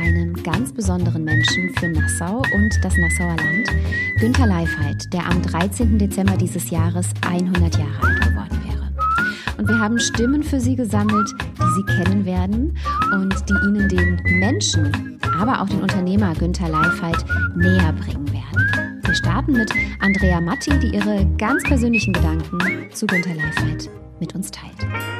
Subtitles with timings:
[0.00, 3.68] einem ganz besonderen Menschen für Nassau und das Nassauer Land,
[4.18, 5.98] Günter Leifheit, der am 13.
[5.98, 8.92] Dezember dieses Jahres 100 Jahre alt geworden wäre.
[9.58, 12.76] Und wir haben Stimmen für Sie gesammelt, die Sie kennen werden
[13.12, 17.22] und die Ihnen den Menschen, aber auch den Unternehmer Günter Leifheit
[17.54, 19.00] näher bringen werden.
[19.04, 19.70] Wir starten mit
[20.00, 22.58] Andrea Matti, die ihre ganz persönlichen Gedanken
[22.90, 25.19] zu Günter Leifheit mit uns teilt.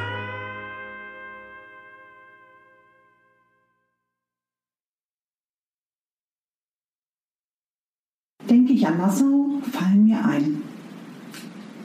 [8.90, 10.62] An Nassau, fallen mir ein.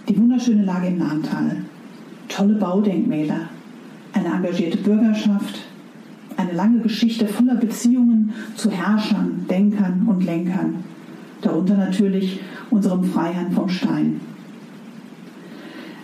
[0.10, 1.58] Die wunderschöne Lage im Nahental,
[2.30, 3.50] tolle Baudenkmäler,
[4.14, 5.60] eine engagierte Bürgerschaft,
[6.38, 10.84] eine lange Geschichte voller Beziehungen zu Herrschern, Denkern und Lenkern,
[11.42, 12.40] darunter natürlich
[12.72, 14.20] unserem Freiherrn vom Stein.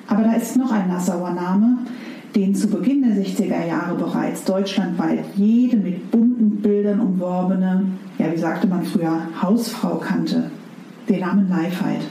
[0.07, 1.79] Aber da ist noch ein Nassauer Name,
[2.35, 7.85] den zu Beginn der 60er Jahre bereits deutschlandweit jede mit bunten Bildern umworbene,
[8.19, 10.51] ja wie sagte man früher, Hausfrau kannte,
[11.11, 12.01] den Namen Leifheit.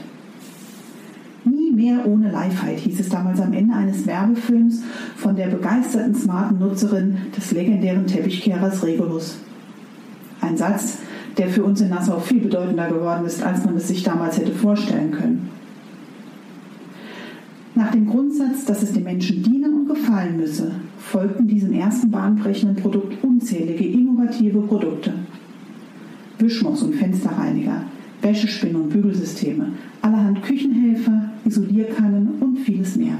[1.43, 4.83] Nie mehr ohne Leifheit hieß es damals am Ende eines Werbefilms
[5.17, 9.39] von der begeisterten smarten Nutzerin des legendären Teppichkehrers Regulus.
[10.39, 10.99] Ein Satz,
[11.37, 14.51] der für uns in Nassau viel bedeutender geworden ist, als man es sich damals hätte
[14.51, 15.49] vorstellen können.
[17.73, 22.75] Nach dem Grundsatz, dass es den Menschen dienen und gefallen müsse, folgten diesem ersten bahnbrechenden
[22.75, 25.13] Produkt unzählige innovative Produkte.
[26.37, 27.83] Wischmops und Fensterreiniger,
[28.21, 33.15] Wäschespinne und Bügelsysteme, allerhand Küchenhelfer, Isolierkannen und vieles mehr.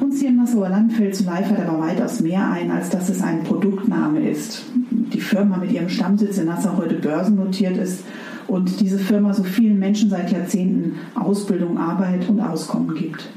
[0.00, 3.22] Uns hier im Nassauer Land fällt zu Leifert aber weitaus mehr ein, als dass es
[3.22, 4.64] ein Produktname ist.
[4.90, 8.04] Die Firma mit ihrem Stammsitz in Nassau heute börsennotiert ist
[8.48, 13.28] und diese Firma so vielen Menschen seit Jahrzehnten Ausbildung, Arbeit und Auskommen gibt.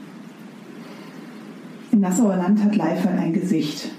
[1.92, 3.92] Im Nassauer Land hat Leifert ein Gesicht.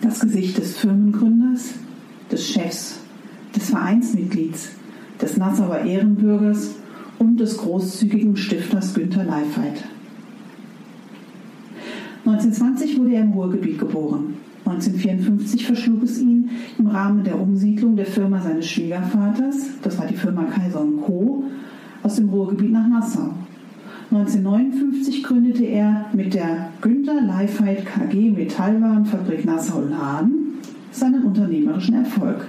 [0.00, 1.74] Das Gesicht des Firmengründers,
[2.30, 2.99] des Chefs,
[3.54, 4.70] des Vereinsmitglieds,
[5.20, 6.76] des Nassauer Ehrenbürgers
[7.18, 9.84] und des großzügigen Stifters Günter Leifheit.
[12.24, 14.34] 1920 wurde er im Ruhrgebiet geboren.
[14.64, 20.14] 1954 verschlug es ihn im Rahmen der Umsiedlung der Firma seines Schwiegervaters, das war die
[20.14, 21.44] Firma Kaiser Co.,
[22.02, 23.34] aus dem Ruhrgebiet nach Nassau.
[24.10, 30.32] 1959 gründete er mit der Günther Leifheit KG Metallwarenfabrik Nassau-Lahn
[30.90, 32.46] seinen unternehmerischen Erfolg.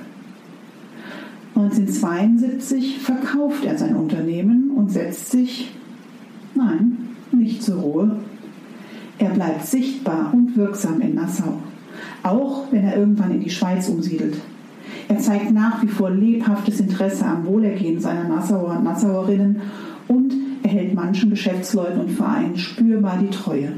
[1.63, 5.75] 1972 verkauft er sein Unternehmen und setzt sich,
[6.55, 8.15] nein, nicht zur Ruhe,
[9.19, 11.59] er bleibt sichtbar und wirksam in Nassau,
[12.23, 14.35] auch wenn er irgendwann in die Schweiz umsiedelt.
[15.07, 19.61] Er zeigt nach wie vor lebhaftes Interesse am Wohlergehen seiner Nassauer und Nassauerinnen
[20.07, 20.33] und
[20.63, 23.73] erhält manchen Geschäftsleuten und Vereinen spürbar die Treue.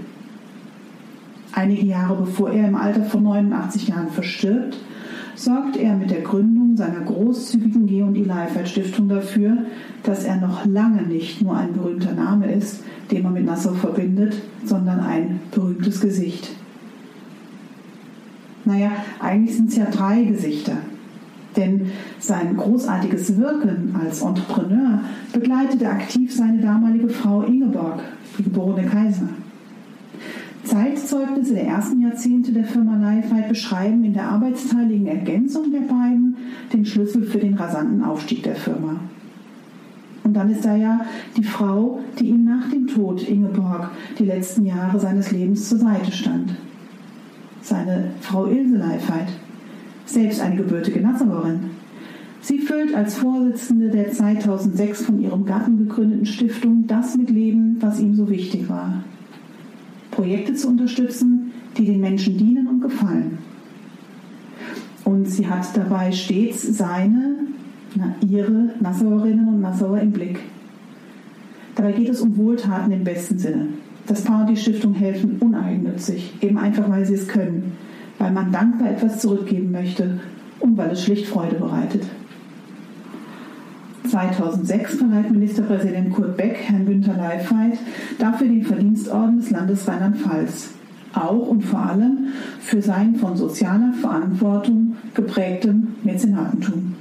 [1.52, 4.78] Einige Jahre bevor er im Alter von 89 Jahren verstirbt,
[5.36, 9.58] sorgt er mit der Gründung seiner großzügigen G&I Leifert Stiftung dafür,
[10.04, 14.36] dass er noch lange nicht nur ein berühmter Name ist, den man mit Nassau verbindet,
[14.66, 16.50] sondern ein berühmtes Gesicht.
[18.66, 20.78] Naja, eigentlich sind es ja drei Gesichter.
[21.56, 25.02] Denn sein großartiges Wirken als Entrepreneur
[25.34, 28.00] begleitete aktiv seine damalige Frau Ingeborg,
[28.38, 29.30] die geborene Kaiser.
[30.64, 36.38] Zeitzeugnisse der ersten Jahrzehnte der Firma Leifheit beschreiben in der arbeitsteiligen Ergänzung der beiden
[36.72, 39.00] den Schlüssel für den rasanten Aufstieg der Firma.
[40.24, 41.02] Und dann ist da ja
[41.36, 46.12] die Frau, die ihm nach dem Tod Ingeborg die letzten Jahre seines Lebens zur Seite
[46.12, 46.56] stand.
[47.62, 49.28] Seine Frau Ilse Leifheit,
[50.06, 51.72] selbst eine gebürtige Nassauerin.
[52.42, 58.00] Sie füllt als Vorsitzende der 2006 von ihrem Gatten gegründeten Stiftung das mit Leben, was
[58.00, 59.04] ihm so wichtig war.
[60.14, 63.40] Projekte zu unterstützen, die den Menschen dienen und gefallen.
[65.04, 67.36] Und sie hat dabei stets seine
[67.96, 70.40] na, ihre Nassauerinnen und Nassauer im Blick.
[71.76, 73.68] Dabei geht es um Wohltaten im besten Sinne.
[74.06, 77.74] Das Paar und die Stiftung helfen uneigennützig, eben einfach, weil sie es können,
[78.20, 80.20] weil man dankbar etwas zurückgeben möchte
[80.60, 82.04] und weil es schlicht Freude bereitet.
[84.14, 87.80] 2006 verleiht Ministerpräsident Kurt Beck Herrn Günther Leifheit
[88.20, 90.70] dafür den Verdienstorden des Landes Rheinland-Pfalz.
[91.16, 92.28] Auch und vor allem
[92.60, 96.94] für sein von sozialer Verantwortung geprägtem Mäzenatentum.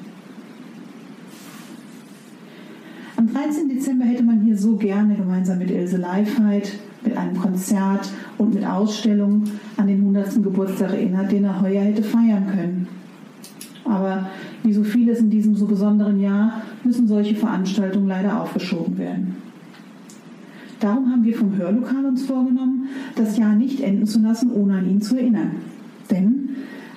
[3.18, 3.68] Am 13.
[3.68, 6.72] Dezember hätte man hier so gerne gemeinsam mit Ilse Leifheit,
[7.04, 10.42] mit einem Konzert und mit Ausstellungen an den 100.
[10.42, 12.88] Geburtstag erinnert, den er heuer hätte feiern können.
[13.84, 14.28] Aber
[14.62, 19.36] wie so vieles in diesem so besonderen Jahr müssen solche Veranstaltungen leider aufgeschoben werden.
[20.80, 24.90] Darum haben wir vom Hörlokal uns vorgenommen, das Jahr nicht enden zu lassen, ohne an
[24.90, 25.52] ihn zu erinnern.
[26.10, 26.50] Denn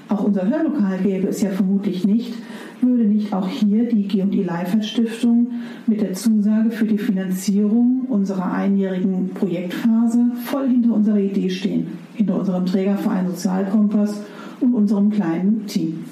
[0.09, 2.33] auch unser Hörlokal gäbe es ja vermutlich nicht,
[2.81, 5.51] würde nicht auch hier die G&I Leifert Stiftung
[5.87, 12.39] mit der Zusage für die Finanzierung unserer einjährigen Projektphase voll hinter unserer Idee stehen, hinter
[12.39, 14.21] unserem Trägerverein Sozialkompass
[14.61, 16.05] und unserem kleinen Team.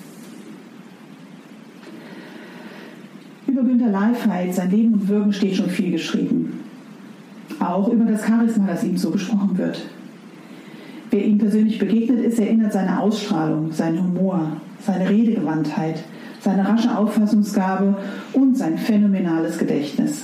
[3.54, 6.62] Über Günter Leifheit, sein Leben und Wirken steht schon viel geschrieben.
[7.60, 9.80] Auch über das Charisma, das ihm so besprochen wird.
[11.12, 16.04] Wer ihm persönlich begegnet ist, erinnert seine Ausstrahlung, seinen Humor, seine Redegewandtheit,
[16.40, 17.96] seine rasche Auffassungsgabe
[18.34, 20.24] und sein phänomenales Gedächtnis.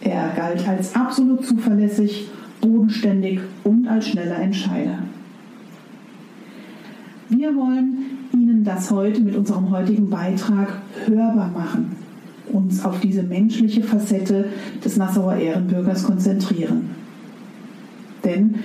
[0.00, 2.28] Er galt als absolut zuverlässig,
[2.60, 4.98] bodenständig und als schneller Entscheider.
[7.28, 10.68] Wir wollen Ihnen das heute mit unserem heutigen Beitrag
[11.06, 11.96] hörbar machen,
[12.52, 14.46] uns auf diese menschliche Facette
[14.84, 16.90] des Nassauer Ehrenbürgers konzentrieren.
[18.24, 18.56] Denn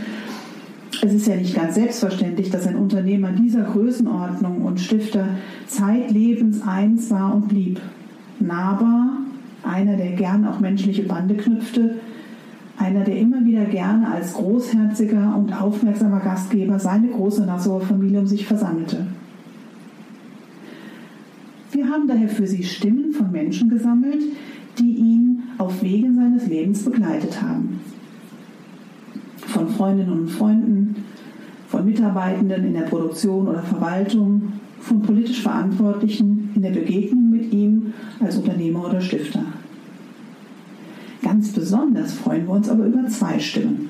[1.01, 5.27] es ist ja nicht ganz selbstverständlich, dass ein Unternehmer dieser Größenordnung und Stifter
[5.67, 7.81] zeitlebens eins war und blieb.
[8.39, 9.17] Nahbar,
[9.63, 11.95] einer, der gern auch menschliche Bande knüpfte,
[12.77, 18.27] einer, der immer wieder gerne als großherziger und aufmerksamer Gastgeber seine große Nassauer Familie um
[18.27, 19.05] sich versammelte.
[21.73, 24.21] Wir haben daher für Sie Stimmen von Menschen gesammelt,
[24.77, 27.79] die ihn auf Wegen seines Lebens begleitet haben.
[29.37, 30.95] Von Freundinnen und Freunden,
[31.67, 37.93] von Mitarbeitenden in der Produktion oder Verwaltung, von politisch Verantwortlichen in der Begegnung mit ihm
[38.19, 39.43] als Unternehmer oder Stifter.
[41.23, 43.89] Ganz besonders freuen wir uns aber über zwei Stimmen.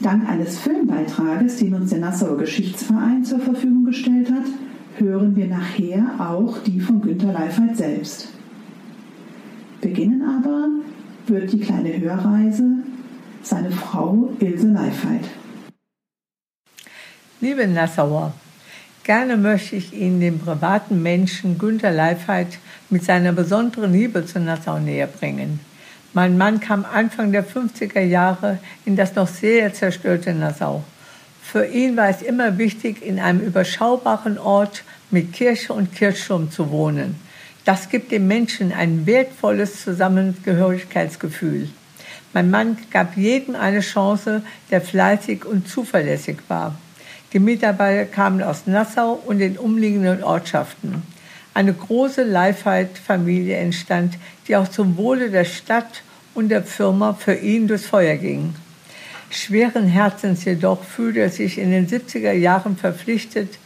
[0.00, 4.46] Dank eines Filmbeitrages, den uns der Nassauer Geschichtsverein zur Verfügung gestellt hat,
[4.96, 8.28] hören wir nachher auch die von Günter Leifert selbst.
[9.80, 10.68] Beginnen aber
[11.26, 12.64] wird die kleine Hörreise
[13.42, 15.24] seine Frau Ilse Leifheit.
[17.40, 18.34] Liebe Nassauer,
[19.04, 22.58] gerne möchte ich Ihnen den privaten Menschen Günter Leifheit
[22.90, 25.60] mit seiner besonderen Liebe zu Nassau näher bringen.
[26.12, 30.84] Mein Mann kam Anfang der 50er Jahre in das noch sehr zerstörte Nassau.
[31.50, 36.70] Für ihn war es immer wichtig, in einem überschaubaren Ort mit Kirche und Kirchturm zu
[36.70, 37.16] wohnen.
[37.64, 41.68] Das gibt dem Menschen ein wertvolles Zusammengehörigkeitsgefühl.
[42.32, 46.78] Mein Mann gab jedem eine Chance, der fleißig und zuverlässig war.
[47.32, 51.02] Die Mitarbeiter kamen aus Nassau und den umliegenden Ortschaften.
[51.52, 57.66] Eine große Leifheit-Familie entstand, die auch zum Wohle der Stadt und der Firma für ihn
[57.66, 58.54] durchs Feuer ging.
[59.30, 63.58] Schweren Herzens jedoch fühlte er sich in den 70er Jahren verpflichtet,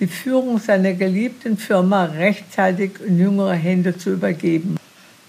[0.00, 4.76] die Führung seiner geliebten Firma rechtzeitig in jüngere Hände zu übergeben.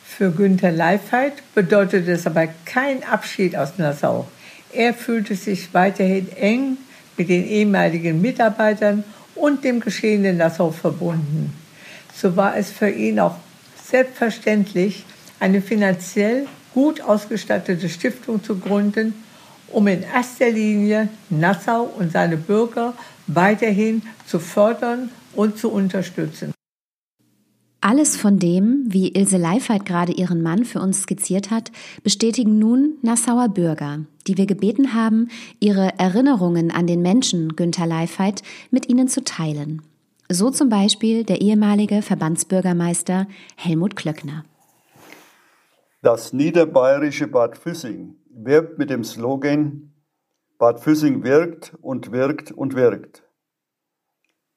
[0.03, 4.27] Für Günther Leifheit bedeutete es aber kein Abschied aus Nassau.
[4.71, 6.77] Er fühlte sich weiterhin eng
[7.15, 9.03] mit den ehemaligen Mitarbeitern
[9.35, 11.53] und dem Geschehen in Nassau verbunden.
[12.15, 13.35] So war es für ihn auch
[13.85, 15.05] selbstverständlich,
[15.39, 19.13] eine finanziell gut ausgestattete Stiftung zu gründen,
[19.73, 22.93] um in erster Linie Nassau und seine Bürger
[23.27, 26.53] weiterhin zu fördern und zu unterstützen.
[27.81, 31.69] Alles von dem, wie Ilse Leifert gerade ihren Mann für uns skizziert hat,
[32.01, 35.27] bestätigen nun Nassauer Bürger, die wir gebeten haben,
[35.59, 39.81] ihre Erinnerungen an den Menschen Günther Leifert mit ihnen zu teilen.
[40.29, 43.27] So zum Beispiel der ehemalige Verbandsbürgermeister
[43.57, 44.45] Helmut Klöckner.
[46.01, 49.93] Das niederbayerische Bad Füssing wirbt mit dem Slogan
[50.57, 53.23] Bad Füssing wirkt und wirkt und wirkt.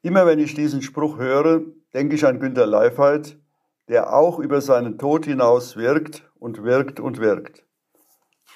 [0.02, 3.38] Immer wenn ich diesen Spruch höre, denke ich an Günter Leifheit,
[3.88, 7.64] der auch über seinen Tod hinaus wirkt und wirkt und wirkt.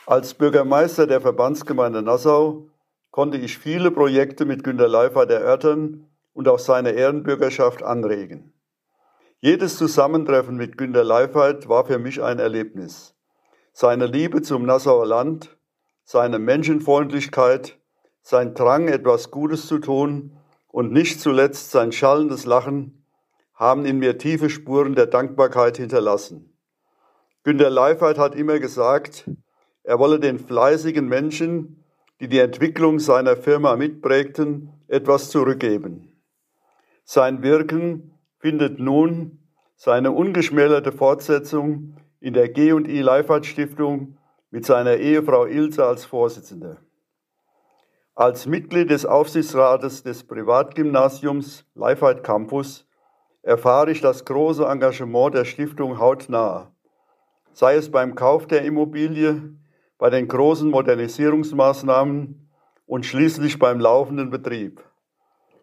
[0.07, 2.69] Als Bürgermeister der Verbandsgemeinde Nassau
[3.11, 8.53] konnte ich viele Projekte mit Günter Leifheit erörtern und auch seine Ehrenbürgerschaft anregen.
[9.41, 13.15] Jedes Zusammentreffen mit Günter Leifheit war für mich ein Erlebnis.
[13.73, 15.57] Seine Liebe zum Nassauer Land,
[16.05, 17.79] seine Menschenfreundlichkeit,
[18.23, 20.37] sein Drang, etwas Gutes zu tun
[20.69, 23.05] und nicht zuletzt sein schallendes Lachen
[23.55, 26.57] haben in mir tiefe Spuren der Dankbarkeit hinterlassen.
[27.43, 29.31] Günter Leifert hat immer gesagt,
[29.83, 31.85] er wolle den fleißigen Menschen,
[32.21, 36.23] die die Entwicklung seiner Firma mitprägten, etwas zurückgeben.
[37.05, 39.47] Sein Wirken findet nun
[39.77, 44.19] seine ungeschmälerte Fortsetzung in der G&I Leifert Stiftung
[44.50, 46.77] mit seiner Ehefrau Ilse als Vorsitzende.
[48.15, 52.87] Als Mitglied des Aufsichtsrates des Privatgymnasiums Leifert Campus
[53.43, 56.75] erfahre ich das große Engagement der Stiftung hautnah,
[57.55, 59.55] sei es beim Kauf der Immobilie,
[59.97, 62.50] bei den großen Modernisierungsmaßnahmen
[62.85, 64.83] und schließlich beim laufenden Betrieb.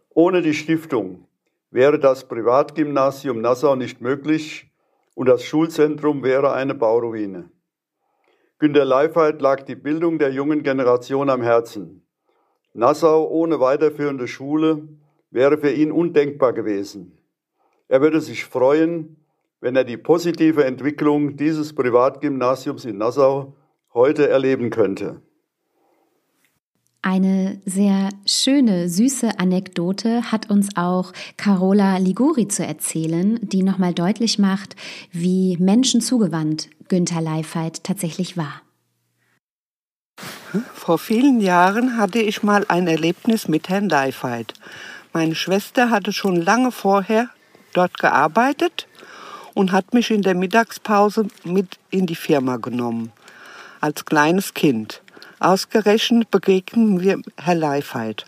[0.09, 1.27] Ohne die Stiftung
[1.69, 4.66] wäre das Privatgymnasium Nassau nicht möglich
[5.17, 7.49] und das Schulzentrum wäre eine Bauruine.
[8.59, 12.05] Günter Leifheit lag die Bildung der jungen Generation am Herzen.
[12.75, 14.87] Nassau ohne weiterführende Schule
[15.31, 17.17] wäre für ihn undenkbar gewesen.
[17.87, 19.17] Er würde sich freuen,
[19.59, 23.55] wenn er die positive Entwicklung dieses Privatgymnasiums in Nassau
[23.95, 25.23] heute erleben könnte.
[27.07, 34.39] Eine sehr schöne, süße Anekdote hat uns auch Carola Liguri zu erzählen, die nochmal deutlich
[34.39, 34.75] macht,
[35.13, 38.61] wie menschenzugewandt Günther Leifheit tatsächlich war.
[40.73, 44.53] Vor vielen Jahren hatte ich mal ein Erlebnis mit Herrn Leifheit.
[45.13, 47.29] Meine Schwester hatte schon lange vorher
[47.71, 48.85] dort gearbeitet
[49.53, 53.13] und hat mich in der Mittagspause mit in die Firma genommen,
[53.79, 55.01] als kleines Kind.
[55.39, 58.25] Ausgerechnet begegnen wir Herr Leifheit.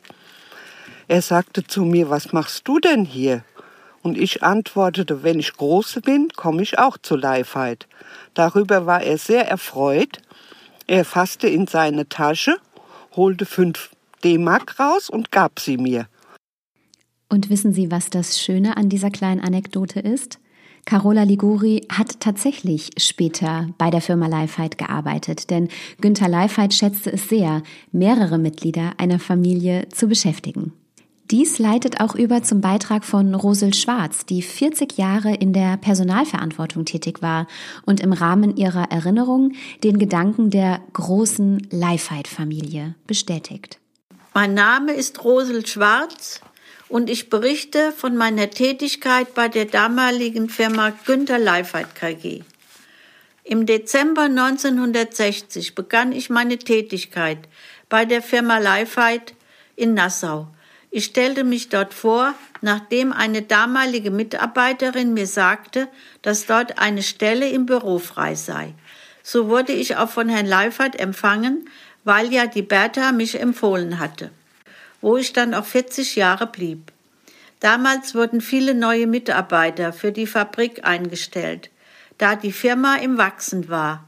[1.08, 3.44] Er sagte zu mir, was machst du denn hier?
[4.04, 7.88] Und ich antwortete, wenn ich groß bin, komme ich auch zu Leifheit.
[8.36, 10.20] Darüber war er sehr erfreut.
[10.86, 12.58] Er fasste in seine Tasche,
[13.16, 13.90] holte fünf
[14.24, 16.08] D-Mark raus und gab sie mir.
[17.28, 20.40] Und wissen Sie, was das Schöne an dieser kleinen Anekdote ist?
[20.86, 25.70] Carola Liguri hat tatsächlich später bei der Firma Leifheit gearbeitet, denn
[26.02, 30.74] Günther Leifheit schätzte es sehr, mehrere Mitglieder einer Familie zu beschäftigen.
[31.32, 36.86] Dies leitet auch über zum Beitrag von Rosel Schwarz, die 40 Jahre in der Personalverantwortung
[36.86, 37.46] tätig war
[37.86, 43.78] und im Rahmen ihrer Erinnerung den Gedanken der großen Leifheit-Familie bestätigt.
[44.34, 46.42] Mein Name ist Rosel Schwarz
[46.90, 52.42] und ich berichte von meiner Tätigkeit bei der damaligen Firma Günther Leifheit KG.
[53.44, 57.38] Im Dezember 1960 begann ich meine Tätigkeit
[57.88, 59.34] bei der Firma Leifheit
[59.76, 60.48] in Nassau.
[60.92, 65.88] Ich stellte mich dort vor, nachdem eine damalige Mitarbeiterin mir sagte,
[66.24, 68.74] dass dort eine Stelle im Büro frei sei.
[69.22, 71.70] So wurde ich auch von Herrn Leifert empfangen,
[72.04, 74.32] weil ja die Bertha mich empfohlen hatte
[75.02, 76.92] wo ich dann auch 40 Jahre blieb.
[77.60, 81.70] Damals wurden viele neue Mitarbeiter für die Fabrik eingestellt,
[82.18, 84.06] da die Firma im Wachsen war.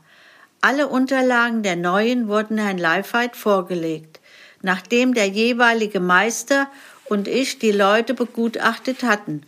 [0.62, 4.20] Alle Unterlagen der Neuen wurden Herrn Leifheit vorgelegt,
[4.62, 6.70] nachdem der jeweilige Meister
[7.06, 9.44] und ich die Leute begutachtet hatten.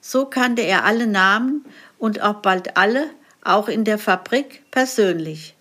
[0.00, 1.64] So kannte er alle Namen
[1.98, 3.10] und auch bald alle,
[3.44, 5.54] auch in der Fabrik, persönlich.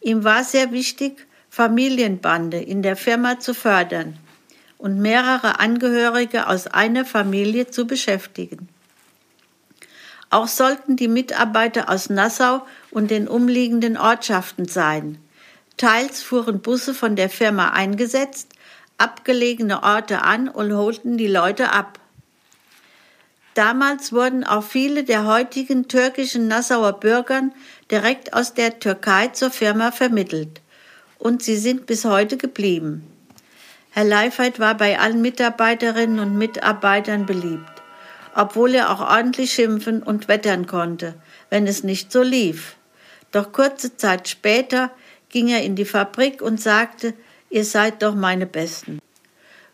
[0.00, 4.18] Ihm war sehr wichtig, Familienbande in der Firma zu fördern
[4.78, 8.68] und mehrere Angehörige aus einer Familie zu beschäftigen.
[10.30, 15.18] Auch sollten die Mitarbeiter aus Nassau und den umliegenden Ortschaften sein.
[15.76, 18.52] Teils fuhren Busse von der Firma eingesetzt,
[18.98, 22.00] abgelegene Orte an und holten die Leute ab.
[23.54, 27.52] Damals wurden auch viele der heutigen türkischen Nassauer Bürgern
[27.90, 30.60] direkt aus der Türkei zur Firma vermittelt.
[31.18, 33.15] Und sie sind bis heute geblieben.
[33.96, 37.82] Herr Leifert war bei allen Mitarbeiterinnen und Mitarbeitern beliebt,
[38.34, 41.14] obwohl er auch ordentlich schimpfen und wettern konnte,
[41.48, 42.76] wenn es nicht so lief.
[43.32, 44.90] Doch kurze Zeit später
[45.30, 47.14] ging er in die Fabrik und sagte,
[47.48, 48.98] ihr seid doch meine Besten.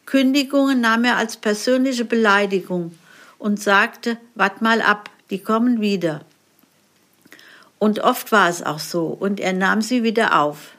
[0.06, 2.96] Kündigungen nahm er als persönliche Beleidigung
[3.40, 6.20] und sagte, wart mal ab, die kommen wieder.
[7.80, 10.71] Und oft war es auch so, und er nahm sie wieder auf.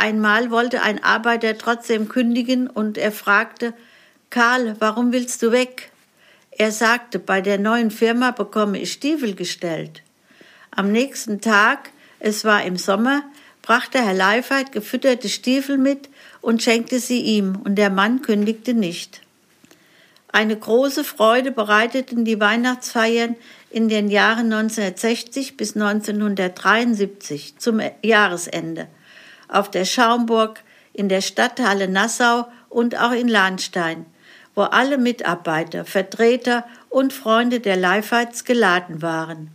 [0.00, 3.74] Einmal wollte ein Arbeiter trotzdem kündigen und er fragte,
[4.30, 5.92] Karl, warum willst du weg?
[6.52, 10.02] Er sagte, bei der neuen Firma bekomme ich Stiefel gestellt.
[10.70, 13.24] Am nächsten Tag, es war im Sommer,
[13.60, 16.08] brachte Herr Leifert gefütterte Stiefel mit
[16.40, 19.20] und schenkte sie ihm, und der Mann kündigte nicht.
[20.32, 23.36] Eine große Freude bereiteten die Weihnachtsfeiern
[23.68, 28.88] in den Jahren 1960 bis 1973 zum Jahresende
[29.52, 34.06] auf der Schaumburg, in der Stadthalle Nassau und auch in Lahnstein,
[34.54, 39.50] wo alle Mitarbeiter, Vertreter und Freunde der Leifheits geladen waren.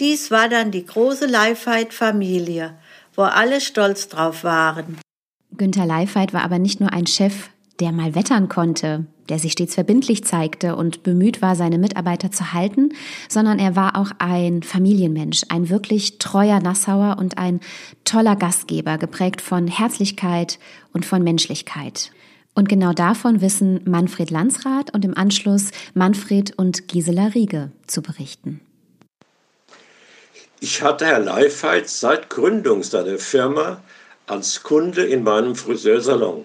[0.00, 2.74] Dies war dann die große Leifheit-Familie,
[3.14, 4.98] wo alle stolz drauf waren.
[5.56, 9.74] Günther Leifheit war aber nicht nur ein Chef der mal wettern konnte, der sich stets
[9.74, 12.92] verbindlich zeigte und bemüht war, seine Mitarbeiter zu halten,
[13.28, 17.60] sondern er war auch ein Familienmensch, ein wirklich treuer Nassauer und ein
[18.04, 20.58] toller Gastgeber, geprägt von Herzlichkeit
[20.92, 22.10] und von Menschlichkeit.
[22.54, 28.60] Und genau davon wissen Manfred Landsrath und im Anschluss Manfred und Gisela Riege zu berichten.
[30.58, 33.80] Ich hatte Herr Leifheit seit Gründung seiner Firma
[34.26, 36.44] als Kunde in meinem Friseursalon.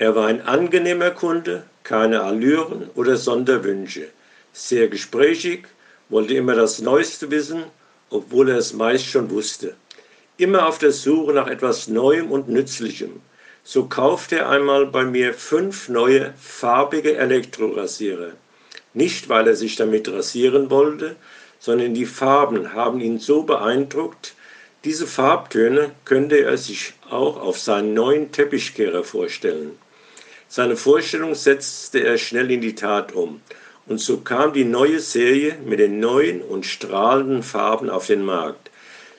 [0.00, 4.08] Er war ein angenehmer Kunde, keine Allüren oder Sonderwünsche,
[4.50, 5.66] sehr gesprächig,
[6.08, 7.64] wollte immer das Neueste wissen,
[8.08, 9.74] obwohl er es meist schon wusste.
[10.38, 13.20] Immer auf der Suche nach etwas Neuem und Nützlichem.
[13.62, 18.30] So kaufte er einmal bei mir fünf neue farbige Elektrorasierer.
[18.94, 21.16] Nicht, weil er sich damit rasieren wollte,
[21.58, 24.34] sondern die Farben haben ihn so beeindruckt,
[24.84, 29.76] diese Farbtöne könnte er sich auch auf seinen neuen Teppichkehrer vorstellen.
[30.52, 33.40] Seine Vorstellung setzte er schnell in die Tat um.
[33.86, 38.68] Und so kam die neue Serie mit den neuen und strahlenden Farben auf den Markt.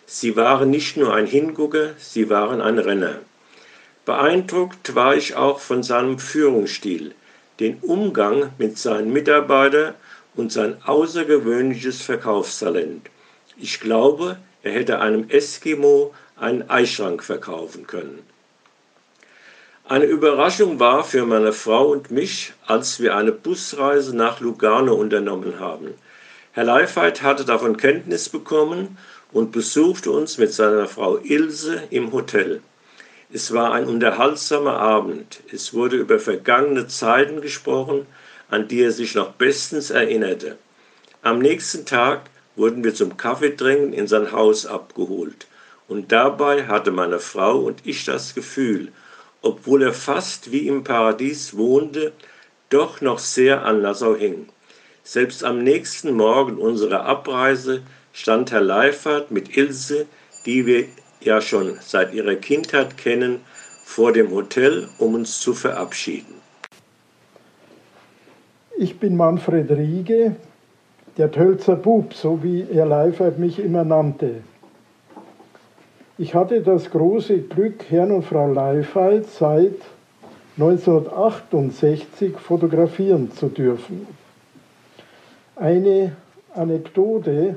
[0.05, 3.19] Sie waren nicht nur ein Hingucker, sie waren ein Renner.
[4.03, 7.15] Beeindruckt war ich auch von seinem Führungsstil,
[7.61, 9.93] den Umgang mit seinen Mitarbeitern
[10.35, 13.09] und sein außergewöhnliches Verkaufstalent.
[13.55, 18.19] Ich glaube, er hätte einem Eskimo einen Eischrank verkaufen können.
[19.85, 25.59] Eine Überraschung war für meine Frau und mich, als wir eine Busreise nach Lugano unternommen
[25.59, 25.95] haben.
[26.53, 28.97] Herr Leifheit hatte davon Kenntnis bekommen
[29.31, 32.61] und besuchte uns mit seiner Frau Ilse im Hotel.
[33.33, 35.41] Es war ein unterhaltsamer Abend.
[35.51, 38.05] Es wurde über vergangene Zeiten gesprochen,
[38.49, 40.57] an die er sich noch bestens erinnerte.
[41.21, 42.21] Am nächsten Tag
[42.55, 45.47] wurden wir zum Kaffeetrinken in sein Haus abgeholt.
[45.87, 48.91] Und dabei hatte meine Frau und ich das Gefühl,
[49.41, 52.13] obwohl er fast wie im Paradies wohnte,
[52.69, 54.47] doch noch sehr an Nassau hing.
[55.03, 57.81] Selbst am nächsten Morgen unserer Abreise
[58.13, 60.05] stand Herr Leifert mit Ilse,
[60.45, 60.85] die wir
[61.21, 63.41] ja schon seit ihrer Kindheit kennen,
[63.83, 66.35] vor dem Hotel, um uns zu verabschieden.
[68.77, 70.35] Ich bin Manfred Riege,
[71.17, 74.43] der Tölzer Bub, so wie Herr Leifert mich immer nannte.
[76.21, 79.73] Ich hatte das große Glück, Herrn und Frau Leifheit seit
[80.55, 84.05] 1968 fotografieren zu dürfen.
[85.55, 86.15] Eine
[86.53, 87.55] Anekdote,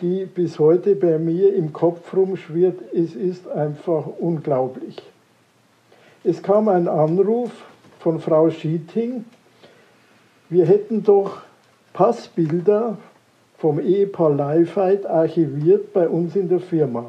[0.00, 5.02] die bis heute bei mir im Kopf rumschwirrt, es ist einfach unglaublich.
[6.22, 7.50] Es kam ein Anruf
[7.98, 9.24] von Frau Schieting,
[10.50, 11.38] wir hätten doch
[11.92, 12.96] Passbilder
[13.58, 17.06] vom Ehepaar Leifheit archiviert bei uns in der Firma.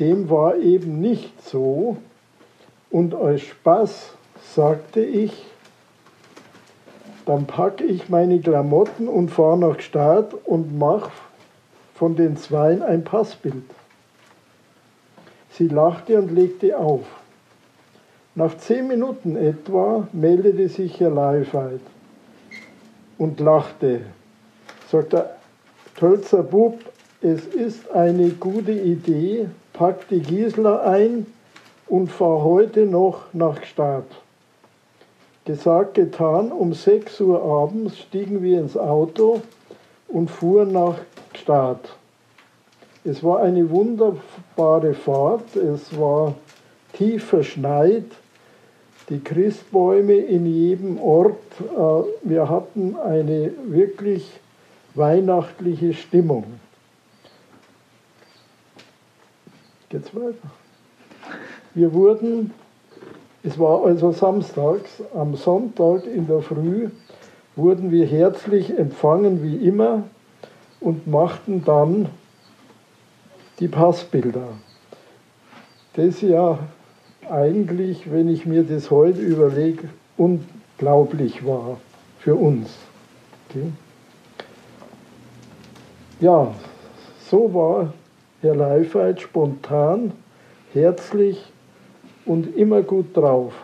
[0.00, 1.96] Dem war eben nicht so.
[2.90, 4.12] Und aus Spaß
[4.54, 5.44] sagte ich,
[7.26, 11.10] dann packe ich meine Klamotten und fahre nach Start und mache
[11.94, 13.64] von den Zweien ein Passbild.
[15.50, 17.06] Sie lachte und legte auf.
[18.34, 21.80] Nach zehn Minuten etwa meldete sich Herr Leifheit
[23.16, 24.00] und lachte.
[24.90, 25.30] Sagte,
[25.96, 26.80] Tölzer Bub,
[27.22, 31.26] es ist eine gute Idee, pack die Gisela ein
[31.88, 34.04] und fahr heute noch nach Gstaad.
[35.44, 39.42] Gesagt, getan, um 6 Uhr abends stiegen wir ins Auto
[40.08, 40.98] und fuhren nach
[41.32, 41.80] Gstaad.
[43.04, 46.36] Es war eine wunderbare Fahrt, es war
[46.94, 48.06] tief verschneit,
[49.10, 51.36] die Christbäume in jedem Ort.
[51.60, 54.30] Äh, wir hatten eine wirklich
[54.94, 56.44] weihnachtliche Stimmung.
[59.94, 60.50] Geht's weiter?
[61.72, 62.50] Wir wurden,
[63.44, 66.88] es war also samstags, am Sonntag in der Früh
[67.54, 70.02] wurden wir herzlich empfangen wie immer
[70.80, 72.08] und machten dann
[73.60, 74.48] die Passbilder.
[75.92, 76.58] Das ja
[77.30, 81.78] eigentlich, wenn ich mir das heute überlege, unglaublich war
[82.18, 82.68] für uns.
[83.48, 83.70] Okay.
[86.18, 86.52] Ja,
[87.30, 87.92] so war
[88.44, 90.12] Herr Leifheit spontan,
[90.74, 91.50] herzlich
[92.26, 93.54] und immer gut drauf.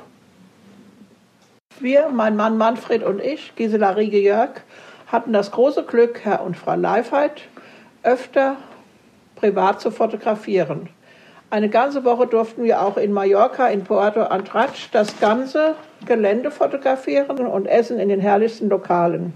[1.80, 4.62] Wir, mein Mann Manfred und ich, Gisela Riege-Jörg,
[5.06, 7.42] hatten das große Glück, Herr und Frau Leifheit
[8.02, 8.56] öfter
[9.36, 10.88] privat zu fotografieren.
[11.50, 15.74] Eine ganze Woche durften wir auch in Mallorca, in Puerto Andratx, das ganze
[16.06, 19.34] Gelände fotografieren und essen in den herrlichsten Lokalen.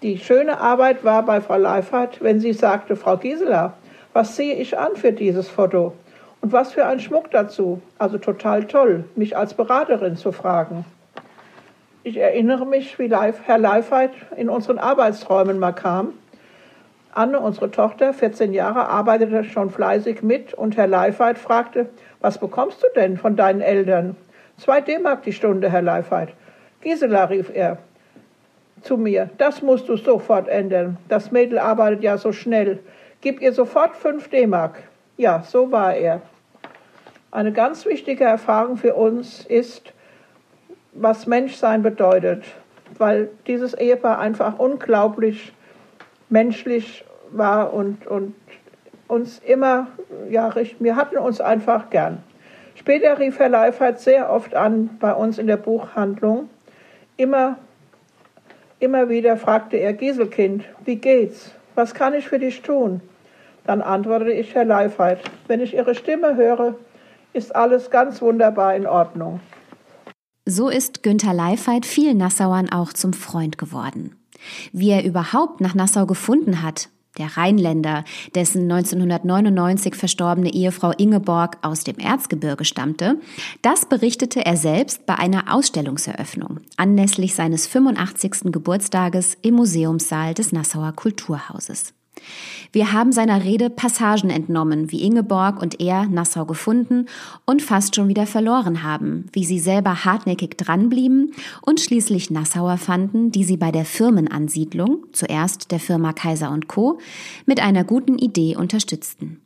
[0.00, 3.74] Die schöne Arbeit war bei Frau Leifert, wenn sie sagte, Frau Gisela,
[4.12, 5.92] was sehe ich an für dieses Foto?
[6.40, 7.80] Und was für ein Schmuck dazu.
[7.98, 10.84] Also total toll, mich als Beraterin zu fragen.
[12.02, 16.14] Ich erinnere mich, wie Herr Leifheit in unseren Arbeitsräumen mal kam.
[17.12, 22.82] Anne, unsere Tochter, 14 Jahre, arbeitete schon fleißig mit und Herr Leifheit fragte, was bekommst
[22.82, 24.16] du denn von deinen Eltern?
[24.56, 26.30] Zwei D-Mark die Stunde, Herr Leifheit.
[26.80, 27.78] Gisela, rief er
[28.82, 30.96] zu mir, das musst du sofort ändern.
[31.08, 32.78] Das Mädel arbeitet ja so schnell.
[33.22, 34.82] Gib ihr sofort fünf D-Mark.
[35.18, 36.22] Ja, so war er.
[37.30, 39.92] Eine ganz wichtige Erfahrung für uns ist,
[40.92, 42.44] was Menschsein bedeutet,
[42.96, 45.52] weil dieses Ehepaar einfach unglaublich
[46.30, 48.34] menschlich war und, und
[49.06, 49.88] uns immer,
[50.30, 52.24] ja, wir hatten uns einfach gern.
[52.74, 56.48] Später rief Herr Leifert sehr oft an bei uns in der Buchhandlung.
[57.18, 57.58] Immer,
[58.78, 61.54] immer wieder fragte er, Gieselkind, wie geht's?
[61.74, 63.00] Was kann ich für dich tun?
[63.66, 66.74] Dann antwortete ich Herr Leifert, wenn ich Ihre Stimme höre,
[67.32, 69.40] ist alles ganz wunderbar in Ordnung.
[70.46, 74.16] So ist Günther Leifheit vielen Nassauern auch zum Freund geworden.
[74.72, 81.84] Wie er überhaupt nach Nassau gefunden hat, der Rheinländer, dessen 1999 verstorbene Ehefrau Ingeborg aus
[81.84, 83.20] dem Erzgebirge stammte,
[83.62, 88.52] das berichtete er selbst bei einer Ausstellungseröffnung anlässlich seines 85.
[88.52, 91.94] Geburtstages im Museumssaal des Nassauer Kulturhauses.
[92.72, 97.06] Wir haben seiner Rede Passagen entnommen, wie Ingeborg und er Nassau gefunden
[97.44, 103.32] und fast schon wieder verloren haben, wie sie selber hartnäckig dranblieben und schließlich Nassauer fanden,
[103.32, 106.98] die sie bei der Firmenansiedlung, zuerst der Firma Kaiser und Co.,
[107.44, 109.40] mit einer guten Idee unterstützten.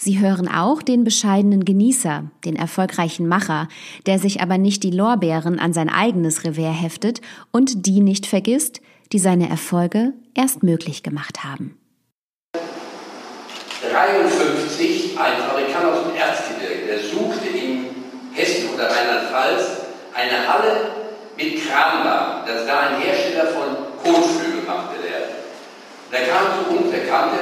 [0.00, 3.68] Sie hören auch den bescheidenen Genießer, den erfolgreichen Macher,
[4.06, 8.80] der sich aber nicht die Lorbeeren an sein eigenes Revers heftet und die nicht vergisst,
[9.12, 11.74] die seine Erfolge erst möglich gemacht haben.
[13.98, 17.90] 53 ein Fabrikant aus dem Erzgebirge, der suchte in
[18.32, 19.62] Hessen oder Rheinland-Pfalz
[20.14, 20.90] eine Halle
[21.36, 25.28] mit Kranwagen, dass da ein Hersteller von Kotflügel machte der.
[26.12, 27.38] Der kam zu uns, der kannte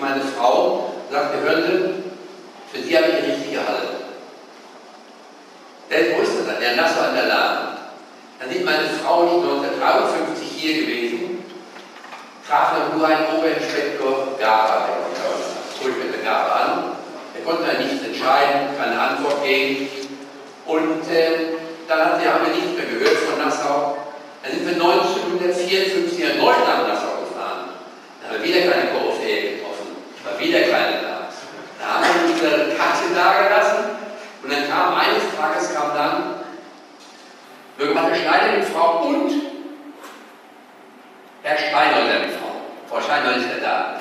[0.00, 3.88] meine Frau, sagte, hören Sie, für Sie habe ich eine richtige Halle.
[5.90, 6.60] Der, wo ist das dann?
[6.60, 7.68] Der Nassau an der Laden.
[8.38, 11.44] Dann sind meine Frau nicht 1953 hier gewesen,
[12.48, 14.88] traf nur ein Oberinspektor Gaba,
[15.80, 16.70] holt mir eine Gabe an.
[17.34, 19.88] Er konnte dann nichts entscheiden, keine Antwort geben.
[20.66, 21.56] Und äh,
[21.88, 23.96] dann hat, haben wir nichts mehr gehört von Nassau.
[24.42, 27.76] Dann sind wir 1954 erneut nach Nassau gefahren.
[28.20, 29.96] Da haben wir wieder keine Koryphäe getroffen.
[30.24, 31.28] War wieder keine da.
[31.80, 33.84] Da haben wir unsere Katze da gelassen.
[34.42, 36.40] Und dann kam eines Tages kam dann
[37.76, 39.32] Bürgermeister Schneider mit Frau und
[41.42, 42.60] Herr Steinhäuser mit Frau.
[42.88, 43.99] Frau Steinhäuser ist ja da.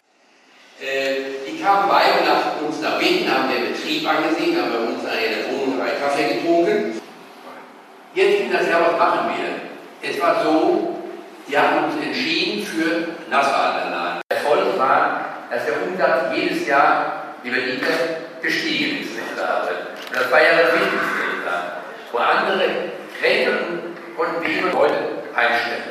[0.81, 5.03] Äh, die kamen beide nach uns nach Wien, haben den Betrieb angesehen, haben bei uns
[5.03, 7.01] in der Wohnung einen Kaffee getrunken.
[8.13, 10.09] Jetzt ging das ja, was machen wir?
[10.09, 11.01] Es war so,
[11.47, 14.21] die haben uns entschieden für Nassauanlagen.
[14.31, 17.81] Der Erfolg war, dass der Umsatz jedes Jahr über die
[18.41, 19.11] gestiegen ist.
[19.11, 20.99] Und das war ja das Wichtigste.
[22.11, 22.69] Wo andere
[23.19, 24.95] Gräten konnten wir heute
[25.35, 25.83] einstellen.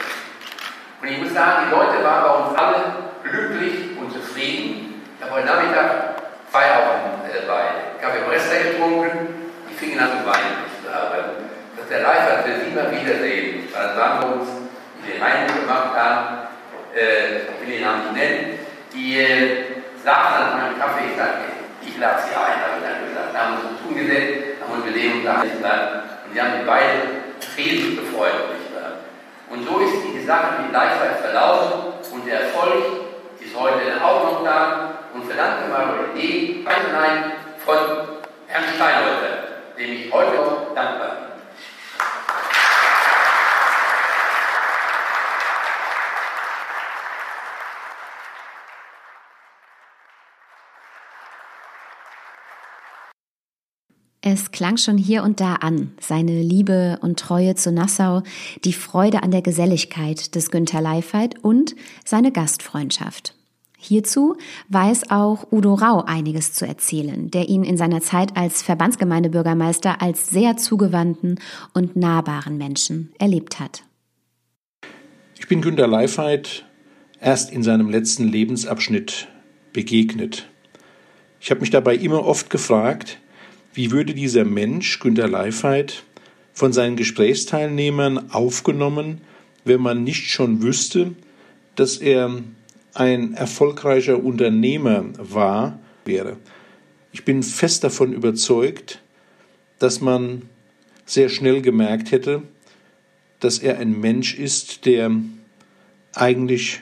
[1.03, 5.03] Und ich muss sagen, die Leute waren bei uns alle glücklich und zufrieden.
[5.19, 6.17] Ich habe heute Nachmittag
[6.51, 9.53] Feierabend äh, bei Kaffee Bresler getrunken.
[9.69, 10.65] Die fingen an zu weinen.
[11.77, 13.69] Dass der Leiter will sie mal wiedersehen.
[13.73, 14.49] Dann sagen wir uns,
[15.05, 16.49] die den Eindruck gemacht haben,
[16.97, 18.59] äh, ich will den Namen nicht nennen,
[18.95, 19.65] die äh,
[20.03, 21.45] saßen an meinem Kaffee, ich sagte,
[21.83, 23.35] ich lade sie ein, habe ich dann gesagt.
[23.35, 25.65] Da haben wir uns tun gesetzt, haben uns mit dem unterhalten
[26.25, 26.93] und die haben die beide
[27.57, 28.57] riesig gefreut.
[29.51, 33.08] Und so ist die Sache mit Leichheit verlaufen und der Erfolg
[33.59, 37.77] heute auch noch da und verdanke mal die Idee Einzelnein von
[38.47, 39.39] Herrn Steinreuter,
[39.79, 41.29] dem ich heute noch dankbar bin.
[54.21, 58.23] Es klang schon hier und da an, seine Liebe und Treue zu Nassau,
[58.65, 63.38] die Freude an der Geselligkeit des Günther Leifheit und seine Gastfreundschaft.
[63.81, 64.37] Hierzu
[64.71, 70.29] weiß auch Udo Rau einiges zu erzählen, der ihn in seiner Zeit als Verbandsgemeindebürgermeister als
[70.31, 71.39] sehr zugewandten
[71.75, 73.85] und nahbaren Menschen erlebt hat.
[75.39, 76.67] Ich bin Günter Leifheit
[77.21, 79.29] erst in seinem letzten Lebensabschnitt
[79.73, 80.49] begegnet.
[81.41, 83.21] Ich habe mich dabei immer oft gefragt,
[83.75, 86.03] wie würde dieser Mensch, Günter Leifheit,
[86.53, 89.21] von seinen Gesprächsteilnehmern aufgenommen,
[89.65, 91.13] wenn man nicht schon wüsste,
[91.77, 92.43] dass er
[92.95, 96.37] ein erfolgreicher Unternehmer war, wäre.
[97.13, 99.03] Ich bin fest davon überzeugt,
[99.79, 100.43] dass man
[101.05, 102.43] sehr schnell gemerkt hätte,
[103.41, 105.11] dass er ein Mensch ist, der
[106.15, 106.81] eigentlich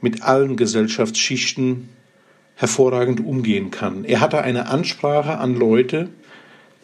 [0.00, 1.88] mit allen Gesellschaftsschichten
[2.54, 4.04] hervorragend umgehen kann.
[4.04, 6.10] Er hatte eine Ansprache an Leute,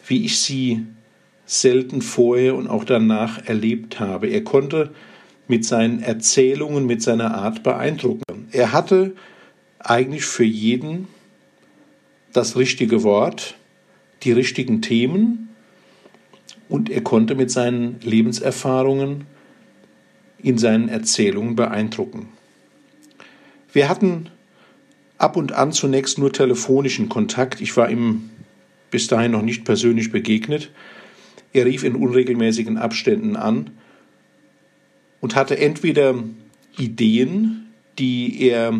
[0.07, 0.85] wie ich sie
[1.45, 4.27] selten vorher und auch danach erlebt habe.
[4.27, 4.93] Er konnte
[5.49, 8.47] mit seinen Erzählungen, mit seiner Art beeindrucken.
[8.51, 9.15] Er hatte
[9.79, 11.07] eigentlich für jeden
[12.31, 13.55] das richtige Wort,
[14.21, 15.49] die richtigen Themen
[16.69, 19.25] und er konnte mit seinen Lebenserfahrungen
[20.37, 22.27] in seinen Erzählungen beeindrucken.
[23.73, 24.29] Wir hatten
[25.17, 27.59] ab und an zunächst nur telefonischen Kontakt.
[27.59, 28.29] Ich war ihm
[28.91, 30.69] bis dahin noch nicht persönlich begegnet.
[31.53, 33.71] Er rief in unregelmäßigen Abständen an
[35.21, 36.15] und hatte entweder
[36.77, 38.73] Ideen, die er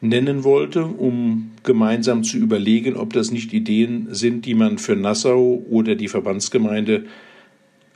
[0.00, 5.62] nennen wollte, um gemeinsam zu überlegen, ob das nicht Ideen sind, die man für Nassau
[5.70, 7.04] oder die Verbandsgemeinde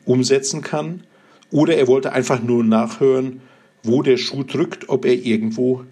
[0.04, 1.02] umsetzen kann,
[1.50, 3.40] oder er wollte einfach nur nachhören,
[3.82, 5.84] wo der Schuh drückt, ob er irgendwo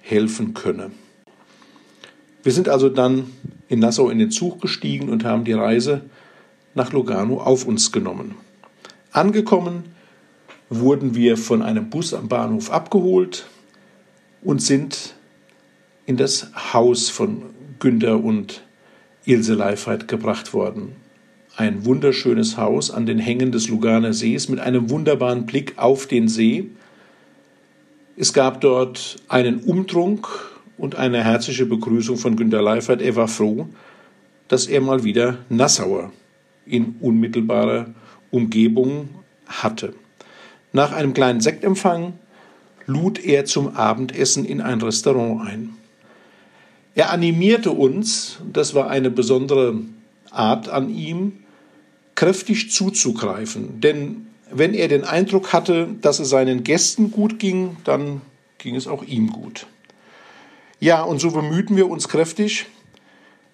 [0.00, 0.90] helfen könne.
[2.42, 3.26] Wir sind also dann
[3.68, 6.02] in Nassau in den Zug gestiegen und haben die Reise
[6.74, 8.34] nach Lugano auf uns genommen.
[9.12, 9.84] Angekommen
[10.70, 13.46] wurden wir von einem Bus am Bahnhof abgeholt
[14.42, 15.14] und sind
[16.06, 17.42] in das Haus von
[17.80, 18.62] Günther und
[19.24, 20.92] Ilse Leifheit gebracht worden.
[21.56, 26.28] Ein wunderschönes Haus an den Hängen des Luganer Sees mit einem wunderbaren Blick auf den
[26.28, 26.70] See.
[28.16, 30.28] Es gab dort einen Umtrunk
[30.78, 33.02] und eine herzliche Begrüßung von Günter Leifert.
[33.02, 33.68] Er war froh,
[34.48, 36.12] dass er mal wieder Nassauer
[36.64, 37.92] in unmittelbarer
[38.30, 39.08] Umgebung
[39.46, 39.94] hatte.
[40.72, 42.14] Nach einem kleinen Sektempfang
[42.86, 45.74] lud er zum Abendessen in ein Restaurant ein.
[46.94, 49.80] Er animierte uns, das war eine besondere
[50.30, 51.44] Art an ihm,
[52.14, 53.80] kräftig zuzugreifen.
[53.80, 58.20] Denn wenn er den Eindruck hatte, dass es seinen Gästen gut ging, dann
[58.58, 59.66] ging es auch ihm gut.
[60.80, 62.66] Ja, und so bemühten wir uns kräftig,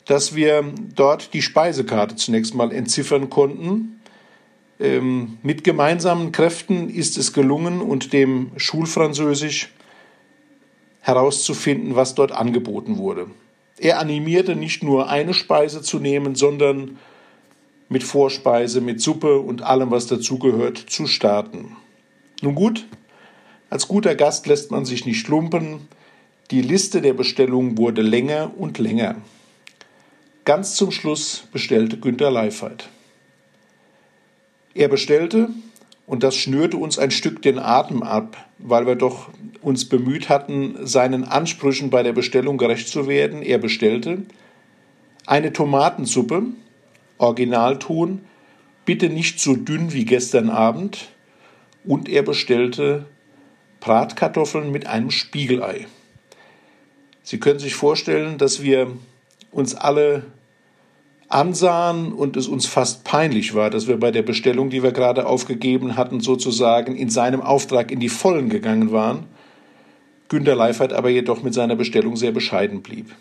[0.07, 3.95] dass wir dort die Speisekarte zunächst mal entziffern konnten.
[4.78, 9.72] Ähm, mit gemeinsamen Kräften ist es gelungen und dem Schulfranzösisch
[11.00, 13.28] herauszufinden, was dort angeboten wurde.
[13.78, 16.98] Er animierte nicht nur eine Speise zu nehmen, sondern
[17.88, 21.76] mit Vorspeise, mit Suppe und allem, was dazugehört, zu starten.
[22.42, 22.86] Nun gut,
[23.70, 25.88] als guter Gast lässt man sich nicht lumpen.
[26.50, 29.16] Die Liste der Bestellungen wurde länger und länger.
[30.44, 32.88] Ganz zum Schluss bestellte Günter Leifert.
[34.76, 35.48] Er bestellte,
[36.06, 39.30] und das schnürte uns ein Stück den Atem ab, weil wir doch
[39.62, 43.40] uns bemüht hatten, seinen Ansprüchen bei der Bestellung gerecht zu werden.
[43.42, 44.22] Er bestellte
[45.24, 46.42] eine Tomatensuppe,
[47.16, 48.20] Originalton,
[48.84, 51.08] bitte nicht so dünn wie gestern Abend,
[51.84, 53.06] und er bestellte
[53.80, 55.86] Bratkartoffeln mit einem Spiegelei.
[57.22, 58.92] Sie können sich vorstellen, dass wir
[59.50, 60.24] uns alle
[61.28, 65.26] ansahen und es uns fast peinlich war, dass wir bei der Bestellung, die wir gerade
[65.26, 69.24] aufgegeben hatten, sozusagen in seinem Auftrag in die Vollen gegangen waren.
[70.28, 73.14] Günter Leifert aber jedoch mit seiner Bestellung sehr bescheiden blieb.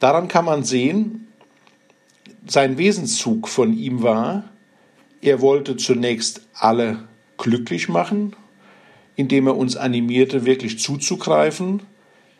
[0.00, 1.28] Daran kann man sehen,
[2.46, 4.44] sein Wesenszug von ihm war,
[5.22, 7.04] er wollte zunächst alle
[7.38, 8.36] glücklich machen,
[9.16, 11.80] indem er uns animierte, wirklich zuzugreifen,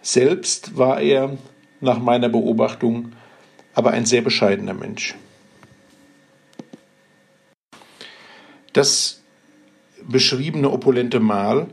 [0.03, 1.39] selbst war er,
[1.81, 3.13] nach meiner Beobachtung,
[3.75, 5.15] aber ein sehr bescheidener Mensch.
[8.73, 9.23] Das
[10.03, 11.69] beschriebene opulente Mahl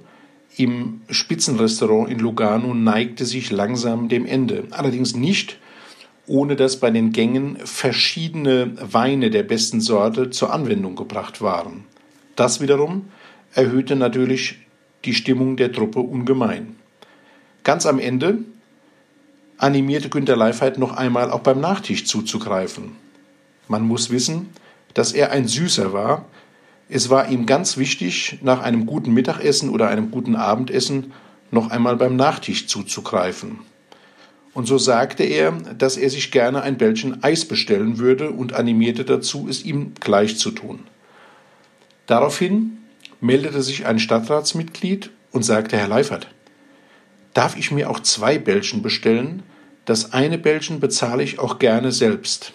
[0.57, 4.67] im Spitzenrestaurant in Lugano neigte sich langsam dem Ende.
[4.71, 5.57] Allerdings nicht,
[6.27, 11.85] ohne dass bei den Gängen verschiedene Weine der besten Sorte zur Anwendung gebracht waren.
[12.35, 13.09] Das wiederum
[13.53, 14.59] erhöhte natürlich
[15.05, 16.75] die Stimmung der Truppe ungemein.
[17.63, 18.39] Ganz am Ende
[19.62, 22.95] animierte Günter Leifheit noch einmal auch beim Nachtisch zuzugreifen.
[23.67, 24.50] Man muss wissen,
[24.93, 26.26] dass er ein Süßer war.
[26.89, 31.13] Es war ihm ganz wichtig, nach einem guten Mittagessen oder einem guten Abendessen
[31.52, 33.60] noch einmal beim Nachtisch zuzugreifen.
[34.54, 39.06] Und so sagte er, dass er sich gerne ein Bällchen Eis bestellen würde und animierte
[39.06, 40.80] dazu, es ihm gleich zu tun.
[42.08, 42.80] Daraufhin
[43.21, 46.28] meldete sich ein Stadtratsmitglied und sagte, Herr Leifert,
[47.34, 49.43] Darf ich mir auch zwei Bällchen bestellen?
[49.86, 52.54] Das eine Bällchen bezahle ich auch gerne selbst.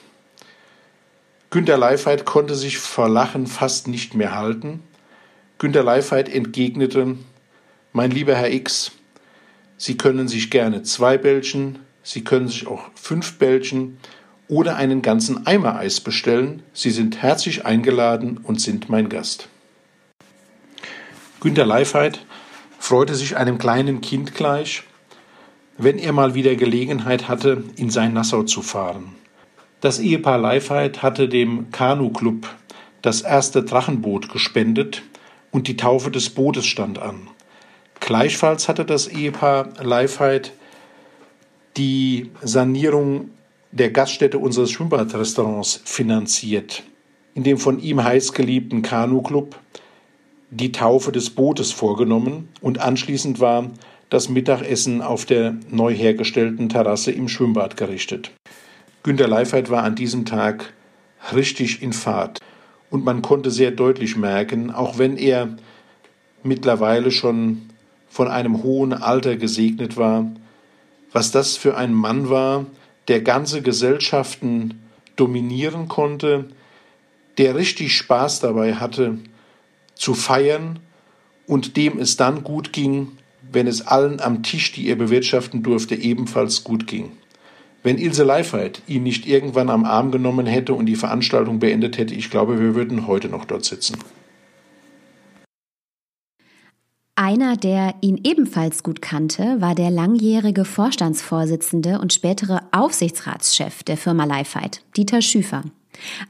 [1.50, 4.82] Günter Leifheit konnte sich vor Lachen fast nicht mehr halten.
[5.58, 7.16] Günter Leifheit entgegnete,
[7.92, 8.92] mein lieber Herr X,
[9.78, 13.98] Sie können sich gerne zwei Bällchen, Sie können sich auch fünf Bällchen
[14.48, 16.62] oder einen ganzen Eimer Eis bestellen.
[16.72, 19.48] Sie sind herzlich eingeladen und sind mein Gast.
[21.40, 22.24] Günter Leifheit
[22.78, 24.84] freute sich einem kleinen Kind gleich,
[25.78, 29.14] wenn er mal wieder Gelegenheit hatte, in sein Nassau zu fahren.
[29.80, 32.48] Das Ehepaar Leifheit hatte dem Kanu-Club
[33.02, 35.02] das erste Drachenboot gespendet
[35.50, 37.28] und die Taufe des Bootes stand an.
[38.00, 40.52] Gleichfalls hatte das Ehepaar Leifheit
[41.76, 43.30] die Sanierung
[43.70, 46.82] der Gaststätte unseres Schwimmbadrestaurants finanziert,
[47.34, 49.56] in dem von ihm heißgeliebten Kanu-Club
[50.50, 53.70] die Taufe des Bootes vorgenommen und anschließend war
[54.10, 58.30] das Mittagessen auf der neu hergestellten Terrasse im Schwimmbad gerichtet.
[59.02, 60.72] Günter Leifert war an diesem Tag
[61.34, 62.40] richtig in Fahrt
[62.90, 65.56] und man konnte sehr deutlich merken, auch wenn er
[66.42, 67.62] mittlerweile schon
[68.08, 70.30] von einem hohen Alter gesegnet war,
[71.12, 72.66] was das für ein Mann war,
[73.08, 74.80] der ganze Gesellschaften
[75.16, 76.46] dominieren konnte,
[77.38, 79.18] der richtig Spaß dabei hatte,
[79.94, 80.78] zu feiern
[81.46, 83.15] und dem es dann gut ging,
[83.52, 87.12] wenn es allen am Tisch, die er bewirtschaften durfte, ebenfalls gut ging.
[87.82, 92.14] Wenn Ilse Leifheit ihn nicht irgendwann am Arm genommen hätte und die Veranstaltung beendet hätte,
[92.14, 93.96] ich glaube, wir würden heute noch dort sitzen.
[97.18, 104.24] Einer, der ihn ebenfalls gut kannte, war der langjährige Vorstandsvorsitzende und spätere Aufsichtsratschef der Firma
[104.24, 105.62] Leifheit, Dieter Schüfer.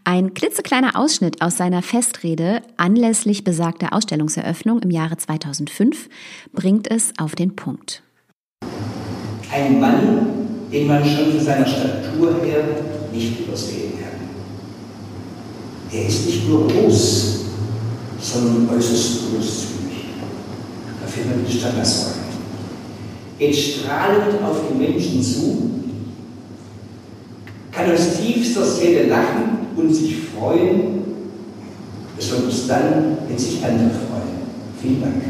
[0.05, 6.09] Ein klitzekleiner Ausschnitt aus seiner Festrede anlässlich besagter Ausstellungseröffnung im Jahre 2005
[6.53, 8.03] bringt es auf den Punkt.
[9.53, 10.27] Ein Mann,
[10.73, 12.65] den man schon von seiner Statur her
[13.13, 14.29] nicht übersehen kann.
[15.93, 17.45] Er ist nicht nur groß,
[18.21, 20.05] sondern äußerst großzügig.
[21.01, 22.11] Da findet man die Stadt Nassau.
[23.39, 25.71] Geht strahlend auf die Menschen zu,
[27.71, 31.05] kann aus tiefster Seele lachen und sich freuen,
[32.17, 34.37] besonders dann, wenn sich andere freuen.
[34.81, 35.23] Vielen Dank.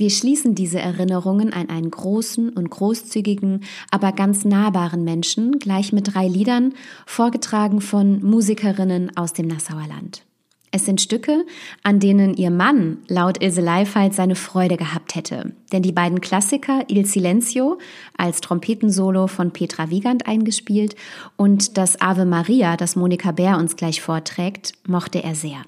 [0.00, 6.14] Wir schließen diese Erinnerungen an einen großen und großzügigen, aber ganz nahbaren Menschen gleich mit
[6.14, 6.72] drei Liedern,
[7.04, 10.24] vorgetragen von Musikerinnen aus dem Nassauer Land.
[10.72, 11.44] Es sind Stücke,
[11.82, 15.52] an denen ihr Mann laut Ilse Leifheit seine Freude gehabt hätte.
[15.72, 17.78] Denn die beiden Klassiker Il Silencio
[18.16, 20.94] als Trompetensolo von Petra Wiegand eingespielt
[21.36, 25.62] und das Ave Maria, das Monika Bär uns gleich vorträgt, mochte er sehr.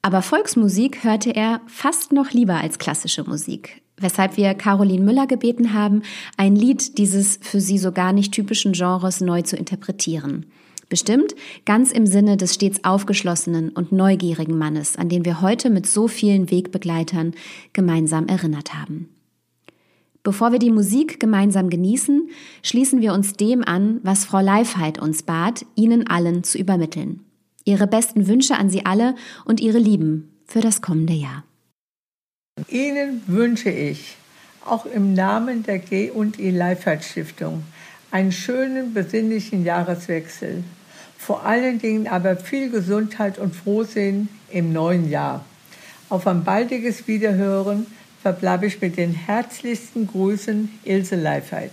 [0.00, 5.74] Aber Volksmusik hörte er fast noch lieber als klassische Musik, weshalb wir Caroline Müller gebeten
[5.74, 6.02] haben,
[6.36, 10.46] ein Lied dieses für sie so gar nicht typischen Genres neu zu interpretieren.
[10.88, 11.34] Bestimmt
[11.66, 16.08] ganz im Sinne des stets aufgeschlossenen und neugierigen Mannes, an den wir heute mit so
[16.08, 17.34] vielen Wegbegleitern
[17.74, 19.10] gemeinsam erinnert haben.
[20.22, 22.30] Bevor wir die Musik gemeinsam genießen,
[22.62, 27.24] schließen wir uns dem an, was Frau Leifheit uns bat, Ihnen allen zu übermitteln.
[27.64, 31.44] Ihre besten Wünsche an Sie alle und Ihre Lieben für das kommende Jahr.
[32.68, 34.16] Ihnen wünsche ich,
[34.64, 37.62] auch im Namen der G&I Leifheit Stiftung,
[38.10, 40.64] einen schönen, besinnlichen Jahreswechsel
[41.18, 45.44] vor allen Dingen aber viel Gesundheit und Frohsinn im neuen Jahr.
[46.08, 47.86] Auf ein baldiges Wiederhören
[48.22, 51.72] verbleibe ich mit den herzlichsten Grüßen Ilse Leifheit.